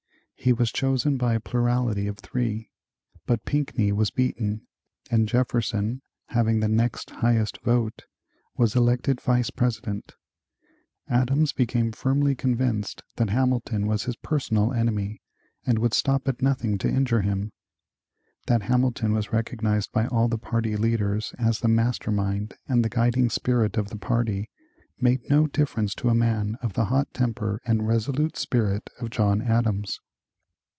He 0.43 0.53
was 0.53 0.71
chosen 0.71 1.17
by 1.17 1.35
a 1.35 1.39
plurality 1.39 2.07
of 2.07 2.17
three, 2.17 2.71
but 3.27 3.45
Pinckney 3.45 3.91
was 3.91 4.09
beaten, 4.09 4.65
and 5.11 5.27
Jefferson, 5.29 6.01
having 6.29 6.59
the 6.61 6.67
next 6.67 7.11
highest 7.11 7.59
vote, 7.61 8.05
was 8.57 8.75
elected 8.75 9.21
Vice 9.21 9.51
President. 9.51 10.13
Adams 11.07 11.53
became 11.53 11.91
firmly 11.91 12.33
convinced 12.33 13.03
that 13.17 13.29
Hamilton 13.29 13.85
was 13.85 14.05
his 14.05 14.15
personal 14.15 14.73
enemy 14.73 15.21
and 15.63 15.77
would 15.77 15.93
stop 15.93 16.27
at 16.27 16.41
nothing 16.41 16.79
to 16.79 16.89
injure 16.89 17.21
him. 17.21 17.51
That 18.47 18.63
Hamilton 18.63 19.13
was 19.13 19.31
recognized 19.31 19.91
by 19.91 20.07
all 20.07 20.27
the 20.27 20.39
party 20.39 20.75
leaders 20.75 21.35
as 21.37 21.59
the 21.59 21.67
master 21.67 22.09
mind 22.11 22.55
and 22.67 22.83
the 22.83 22.89
guiding 22.89 23.29
spirit 23.29 23.77
of 23.77 23.89
the 23.89 23.95
party 23.95 24.49
made 24.99 25.29
no 25.29 25.45
difference 25.45 25.93
to 26.01 26.09
a 26.09 26.15
man 26.15 26.57
of 26.63 26.73
the 26.73 26.85
hot 26.85 27.13
temper 27.13 27.61
and 27.63 27.87
resolute 27.87 28.35
spirit 28.37 28.89
of 28.99 29.11
John 29.11 29.43
Adams. 29.43 29.99